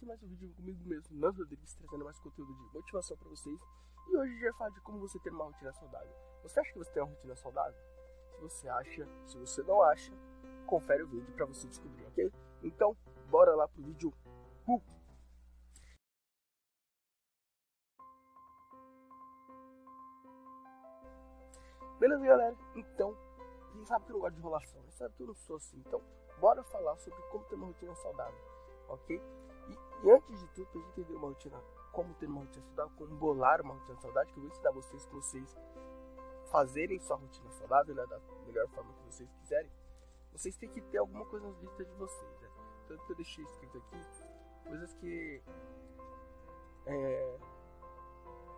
[0.00, 3.60] aqui mais um vídeo comigo mesmo, Nando Rodrigues, trazendo mais conteúdo de motivação para vocês.
[4.08, 6.10] E hoje a gente vai falar de como você ter uma rotina saudável.
[6.42, 7.78] Você acha que você tem uma rotina saudável?
[8.30, 10.10] Se você acha, se você não acha,
[10.66, 12.32] confere o vídeo para você descobrir, ok?
[12.62, 12.96] Então,
[13.28, 14.10] bora lá pro vídeo.
[14.66, 14.80] Uh!
[21.98, 22.56] Beleza, galera?
[22.74, 23.14] Então,
[23.72, 25.78] quem sabe que eu não gosto de enrolação, sabe que eu não sou assim.
[25.86, 26.00] Então,
[26.40, 28.60] bora falar sobre como ter uma rotina saudável
[28.90, 29.20] ok?
[30.02, 33.16] E, antes de tudo, pra gente entender uma rotina, como ter uma rotina saudável, como
[33.16, 35.56] bolar uma rotina saudável, que eu vou ensinar vocês para vocês
[36.50, 39.70] fazerem sua rotina saudável, né, da melhor forma que vocês quiserem,
[40.32, 42.48] vocês têm que ter alguma coisa nas listas de vocês, né?
[42.88, 44.06] Tanto que eu deixei escrito aqui,
[44.66, 45.42] coisas que...
[46.86, 47.38] É,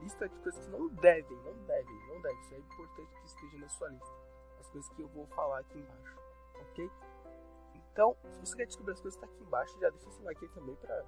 [0.00, 2.40] lista de coisas que não devem, não devem, não devem.
[2.40, 4.16] Isso é importante que esteja na sua lista.
[4.60, 6.18] As coisas que eu vou falar aqui embaixo,
[6.60, 6.90] ok?
[7.98, 9.76] Então, se você quer descobrir as coisas, está aqui embaixo.
[9.80, 11.04] Já deixa seu like aí também para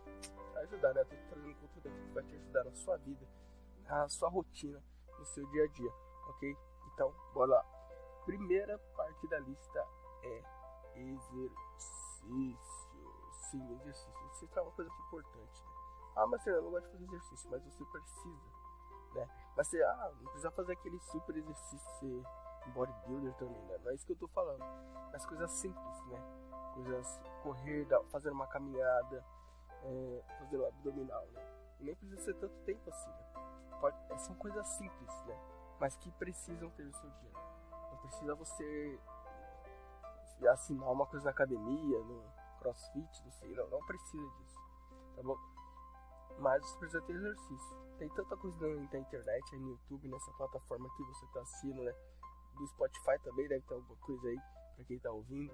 [0.63, 1.03] ajudar, né?
[1.03, 3.29] Eu tô trazendo conteúdo aqui que vai te ajudar na sua vida,
[3.85, 4.83] na sua rotina,
[5.17, 5.93] no seu dia a dia,
[6.31, 6.57] ok?
[6.93, 7.65] Então, bora lá.
[8.27, 9.87] Primeira parte da lista
[10.25, 10.43] é
[10.97, 12.59] exercício.
[13.53, 14.13] Sim, exercício.
[14.25, 15.71] Exercício é uma coisa importante, né?
[16.17, 18.49] Ah, mas eu não gosto de fazer exercício, mas você precisa,
[19.15, 19.29] né?
[19.57, 22.25] Mas você, ah, não precisa fazer aquele super exercício
[22.69, 23.79] bodybuilder também, né?
[23.79, 24.65] Não é isso que eu tô falando.
[25.13, 26.23] Mas coisas simples, né?
[26.75, 29.25] Coisas correr, fazer uma caminhada,
[29.83, 31.41] é, fazer o abdominal, né?
[31.81, 33.79] Nem precisa ser tanto tempo assim, né?
[33.81, 35.39] Pode, é, são coisas simples, né?
[35.81, 37.33] Mas que precisam ter no seu dia.
[37.91, 38.99] Não precisa você
[40.49, 42.23] assinar uma coisa na academia, no
[42.61, 44.61] crossfit, não sei, não, não precisa disso,
[45.17, 45.37] tá bom?
[46.39, 47.77] Mas você precisa ter exercício.
[47.99, 51.95] Tem tanta coisa na, internet, aí no YouTube, nessa plataforma que você tá assistindo, né?
[52.57, 54.39] Do Spotify também deve ter alguma coisa aí
[54.77, 55.53] para quem está ouvindo.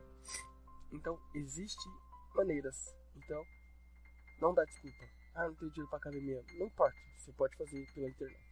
[0.92, 1.88] Então, existe
[2.34, 2.94] maneiras.
[3.16, 3.44] Então,
[4.41, 5.05] não dá desculpa.
[5.34, 6.44] Ah, não tenho dinheiro para academia.
[6.58, 8.50] Não importa, você pode fazer pela internet.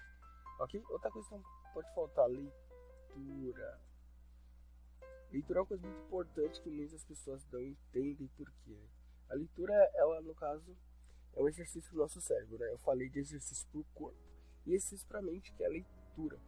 [0.60, 0.82] Ok?
[0.90, 1.42] Outra coisa que não
[1.72, 3.80] pode faltar, leitura.
[5.30, 8.78] Leitura é uma coisa muito importante que muitas pessoas não entendem por quê.
[9.30, 10.76] A leitura, ela no caso,
[11.34, 12.70] é um exercício do nosso cérebro, né?
[12.70, 14.18] Eu falei de exercício para o corpo.
[14.66, 16.38] E exercício para mente, que é a leitura.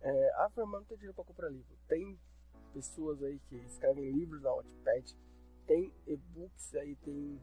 [0.00, 1.76] É, ah, Fernando, não tem dinheiro para comprar livro.
[1.88, 2.18] Tem
[2.72, 5.16] pessoas aí que escrevem livros na Wattpad,
[5.66, 7.40] tem e-books aí, tem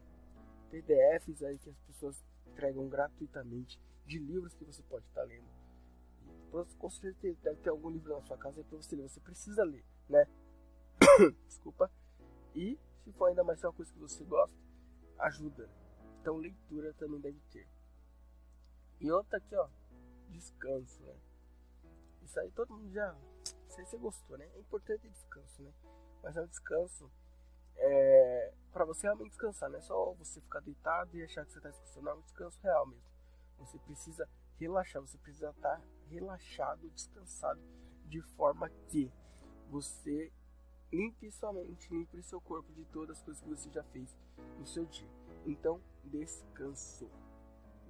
[0.71, 5.47] PDFs aí que as pessoas entregam gratuitamente de livros que você pode estar tá lendo.
[6.53, 9.09] E, com certeza deve ter algum livro na sua casa para você ler.
[9.09, 10.25] Você precisa ler, né?
[11.47, 11.91] Desculpa.
[12.53, 14.57] E se for ainda mais uma coisa que você gosta,
[15.19, 15.69] ajuda.
[16.22, 17.67] Então leitura também deve ter.
[19.01, 19.67] E outra aqui, ó,
[20.29, 21.16] descanso, né?
[22.25, 23.13] Isso aí todo mundo já.
[23.13, 24.49] Não sei se você gostou, né?
[24.55, 25.71] É importante descanso, né?
[26.23, 27.11] Mas é um descanso
[27.77, 31.59] é, para você realmente descansar, não é só você ficar deitado e achar que você
[31.59, 33.05] está descansando, é um descanso real mesmo.
[33.59, 34.27] Você precisa
[34.59, 37.61] relaxar, você precisa estar tá relaxado, descansado,
[38.05, 39.11] de forma que
[39.69, 40.31] você
[40.91, 44.15] limpe sua mente, limpe seu corpo de todas as coisas que você já fez
[44.57, 45.09] no seu dia.
[45.45, 47.09] Então, descanso.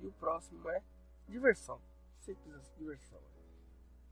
[0.02, 0.84] E o próximo é
[1.28, 1.80] diversão.
[2.20, 3.35] Simples assim, diversão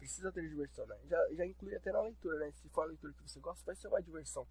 [0.03, 0.99] precisa ter diversão, né?
[1.05, 2.51] Já, já inclui até na leitura, né?
[2.51, 4.45] Se for a leitura que você gosta, vai ser uma diversão.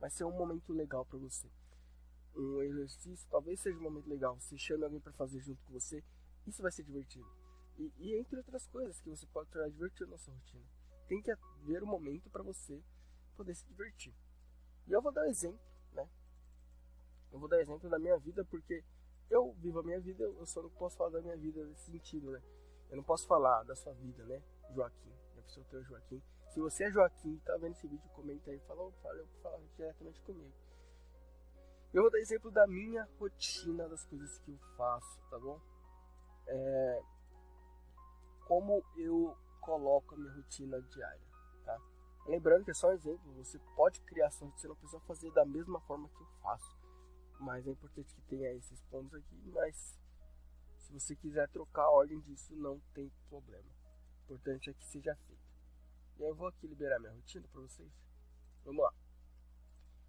[0.00, 1.48] Vai ser um momento legal para você.
[2.34, 4.34] Um exercício, talvez seja um momento legal.
[4.40, 6.02] Você chama alguém para fazer junto com você,
[6.46, 7.26] isso vai ser divertido.
[7.76, 10.64] E, e, entre outras coisas que você pode tornar divertido na sua rotina.
[11.06, 12.82] Tem que haver um momento para você
[13.36, 14.12] poder se divertir.
[14.88, 15.60] E eu vou dar um exemplo,
[15.92, 16.08] né?
[17.30, 18.82] Eu vou dar exemplo da minha vida porque
[19.30, 22.32] eu vivo a minha vida, eu só não posso falar da minha vida nesse sentido,
[22.32, 22.42] né?
[22.90, 24.42] Eu não posso falar da sua vida, né?
[24.74, 25.12] Joaquim.
[25.36, 26.22] É pro seu Joaquim.
[26.48, 28.58] Se você é Joaquim e tá vendo esse vídeo, comenta aí.
[28.60, 30.52] Fala, fala, fala diretamente comigo.
[31.92, 35.58] Eu vou dar exemplo da minha rotina, das coisas que eu faço, tá bom?
[36.46, 37.02] É,
[38.46, 41.26] como eu coloco a minha rotina diária,
[41.64, 41.78] tá?
[42.26, 45.32] Lembrando que é só um exemplo, você pode criar sua rotina, você não precisa fazer
[45.32, 46.76] da mesma forma que eu faço.
[47.40, 49.98] Mas é importante que tenha esses pontos aqui, mas
[50.76, 53.77] se você quiser trocar a ordem disso, não tem problema
[54.28, 55.48] importante é que seja feito.
[56.18, 57.90] E eu vou aqui liberar minha rotina para vocês.
[58.64, 58.92] Vamos lá.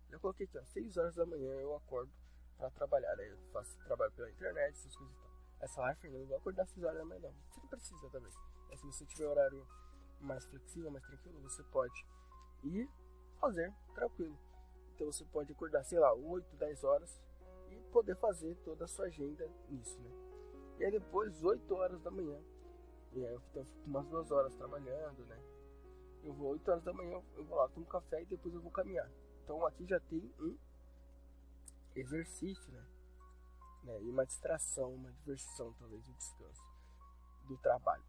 [0.09, 2.11] Já coloquei aqui, ó, 6 horas da manhã eu acordo
[2.57, 3.17] para trabalhar.
[3.17, 5.29] Aí eu faço trabalho pela internet, essas coisas e tal.
[5.61, 7.33] Essa live, Fernando, eu vou acordar às 6 horas da manhã, não.
[7.49, 8.31] Você não precisa também.
[8.69, 9.67] Mas se você tiver horário
[10.19, 12.05] mais flexível, mais tranquilo, você pode
[12.63, 12.89] ir
[13.39, 14.37] fazer tranquilo.
[14.95, 17.21] Então você pode acordar, sei lá, 8, 10 horas
[17.69, 20.09] e poder fazer toda a sua agenda nisso, né?
[20.79, 22.41] E aí depois, 8 horas da manhã,
[23.13, 25.39] e aí eu fico umas duas horas trabalhando, né?
[26.23, 28.71] Eu vou 8 horas da manhã, eu vou lá, tomo café e depois eu vou
[28.71, 29.09] caminhar.
[29.43, 30.57] Então aqui já tem um
[31.95, 32.85] exercício, né?
[33.83, 34.01] né?
[34.03, 36.63] E uma distração, uma diversão, talvez, um descanso
[37.47, 38.03] do trabalho.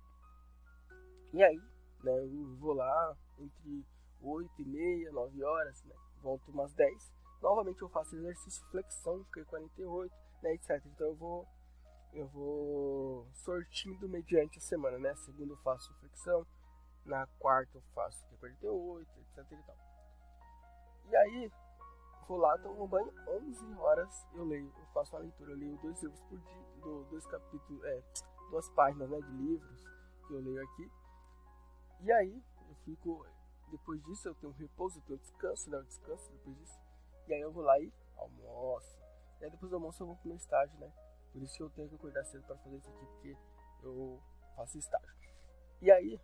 [1.33, 1.63] E aí,
[2.03, 3.87] né, eu vou lá entre
[4.21, 5.95] 8 e meia, 9 horas, né?
[6.21, 7.13] Volto umas 10.
[7.41, 10.85] Novamente eu faço exercício flexão, fiquei 48, né, etc.
[10.87, 11.49] Então eu vou
[12.13, 15.15] eu vou sortindo mediante a semana, né?
[15.17, 16.47] Segunda eu faço flexão,
[17.05, 19.77] na quarta eu faço 48, etc e tal.
[21.09, 21.53] E aí,
[22.27, 26.03] vou lá, tomo banho, 11 horas eu leio, eu faço uma leitura, eu leio dois
[26.03, 26.65] livros por dia,
[27.11, 28.03] dois capítulos, é,
[28.51, 29.85] duas páginas, né, de livros
[30.27, 30.91] que eu leio aqui.
[32.01, 33.27] E aí, eu fico,
[33.71, 36.81] depois disso eu tenho um repouso, eu tenho um descanso, né, eu descanso depois disso.
[37.29, 38.99] E aí eu vou lá e almoço.
[39.41, 40.93] E aí depois do almoço eu vou pro meu estágio, né?
[41.33, 43.37] Por isso que eu tenho que acordar cedo para fazer isso aqui, porque
[43.83, 44.21] eu
[44.57, 45.15] faço estágio.
[45.81, 46.21] E aí,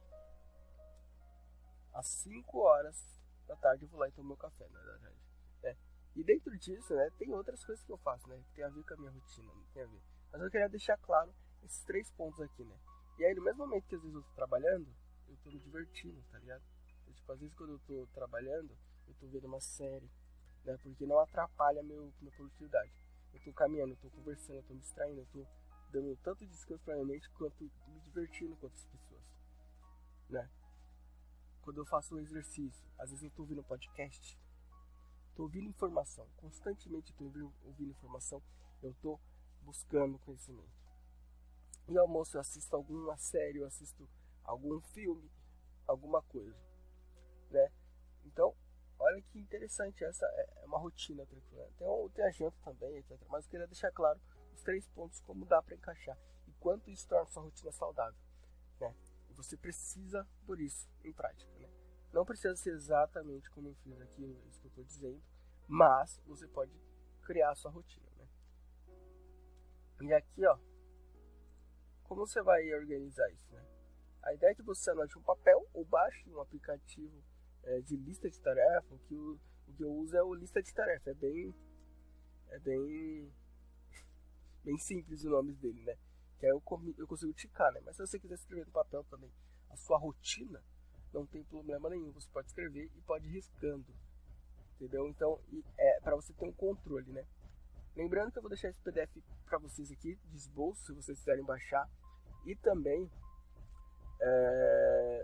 [1.94, 5.16] às 5 horas da tarde eu vou lá e tomo meu café, na verdade.
[5.62, 5.76] É.
[6.14, 8.94] E dentro disso, né, tem outras coisas que eu faço, né, tem a ver com
[8.94, 10.02] a minha rotina, não tem a ver.
[10.32, 11.32] Mas eu queria deixar claro
[11.62, 12.76] esses três pontos aqui, né.
[13.18, 14.94] E aí, no mesmo momento que às vezes eu tô trabalhando,
[15.28, 16.62] eu tô me divertindo, tá ligado?
[17.06, 18.76] Eu, tipo, às vezes quando eu tô trabalhando,
[19.08, 20.10] eu tô vendo uma série,
[20.64, 22.92] né, porque não atrapalha meu, minha produtividade.
[23.36, 25.46] Eu tô caminhando, eu tô conversando, eu tô me distraindo, eu tô
[25.92, 29.24] dando tanto descanso pra minha mente quanto me divertindo com outras pessoas,
[30.28, 30.50] né
[31.66, 34.38] quando eu faço um exercício, às vezes eu estou ouvindo podcast,
[35.30, 38.40] estou ouvindo informação, constantemente estou ouvindo, ouvindo informação,
[38.80, 39.20] eu estou
[39.62, 40.70] buscando conhecimento.
[41.88, 44.08] Ao almoço eu assisto alguma série, eu assisto
[44.44, 45.28] algum filme,
[45.88, 46.56] alguma coisa,
[47.50, 47.68] né?
[48.24, 48.54] Então,
[48.98, 51.68] olha que interessante, essa é, é uma rotina tranquila.
[51.78, 53.18] Tem, tem a janta também, etc.
[53.28, 54.20] Mas eu queria deixar claro
[54.52, 58.18] os três pontos, como dá para encaixar e quanto isso torna sua rotina saudável,
[58.80, 58.94] né?
[59.36, 61.52] você precisa por isso em prática.
[61.58, 61.68] Né?
[62.12, 65.22] Não precisa ser exatamente como eu fiz aqui, isso que eu estou dizendo,
[65.68, 66.72] mas você pode
[67.22, 68.10] criar a sua rotina.
[68.16, 68.28] Né?
[70.02, 70.58] E aqui, ó,
[72.04, 73.52] como você vai organizar isso?
[73.52, 73.64] Né?
[74.22, 77.22] A ideia é que você anote um papel ou baixe um aplicativo
[77.66, 78.94] é, de lista de tarefa.
[78.94, 79.38] O que, o,
[79.76, 81.10] que eu uso é o lista de tarefa.
[81.10, 81.54] É bem,
[82.48, 83.32] é bem,
[84.64, 85.96] bem simples o nome dele, né?
[86.38, 86.62] Que aí eu,
[86.98, 87.80] eu consigo ticar, né?
[87.84, 89.30] Mas se você quiser escrever no papel também
[89.70, 90.62] a sua rotina,
[91.12, 92.12] não tem problema nenhum.
[92.12, 93.86] Você pode escrever e pode ir riscando.
[94.74, 95.08] Entendeu?
[95.08, 95.40] Então,
[95.78, 97.26] é para você ter um controle, né?
[97.96, 99.10] Lembrando que eu vou deixar esse PDF
[99.46, 101.88] para vocês aqui, de esboço, se vocês quiserem baixar.
[102.44, 103.10] E também
[104.20, 105.15] é,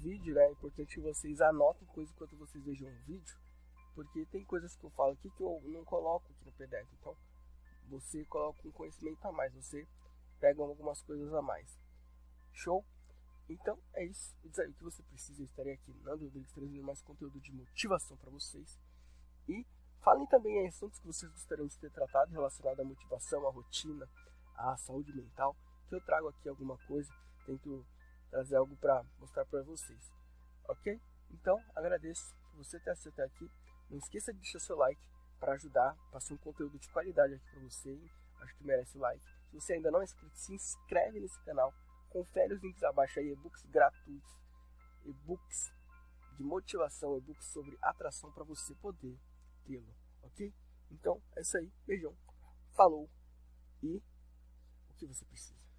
[0.00, 0.46] vídeo, né?
[0.46, 3.38] É importante que vocês anotem coisas enquanto vocês vejam o vídeo.
[3.94, 6.88] Porque tem coisas que eu falo aqui que eu não coloco aqui no PDF.
[6.98, 7.16] Então,
[7.88, 9.86] você coloca um conhecimento a mais, você
[10.38, 11.78] pega algumas coisas a mais.
[12.52, 12.84] Show?
[13.48, 14.36] Então é isso.
[14.58, 15.42] Aí o que você precisa.
[15.42, 18.78] Eu estarei aqui na Rodrigues trazendo mais conteúdo de motivação para vocês.
[19.48, 19.66] E
[20.00, 24.08] falem também em assuntos que vocês gostariam de ter tratado relacionado à motivação, à rotina,
[24.54, 25.56] à saúde mental.
[25.88, 27.12] Que eu trago aqui alguma coisa,
[27.44, 27.84] tento
[28.30, 30.12] trazer algo para mostrar para vocês.
[30.68, 31.00] Ok?
[31.30, 33.50] Então agradeço por você ter assistido aqui.
[33.88, 35.00] Não esqueça de deixar seu like
[35.38, 38.00] para ajudar, passar um conteúdo de qualidade aqui para você.
[38.40, 39.24] Acho que merece like.
[39.50, 41.72] Se você ainda não é inscrito, se inscreve nesse canal.
[42.08, 44.42] Confere os links abaixo aí, e-books gratuitos,
[45.04, 45.72] e-books
[46.36, 49.16] de motivação, e-books sobre atração para você poder
[49.64, 50.52] tê-lo, ok?
[50.90, 52.16] Então é isso aí, beijão,
[52.74, 53.08] falou
[53.82, 54.02] e
[54.88, 55.69] o que você precisa.